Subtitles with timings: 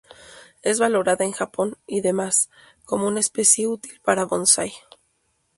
[0.63, 2.49] Es valorada en Japón y demás,
[2.85, 4.73] como una especie útil para bonsái.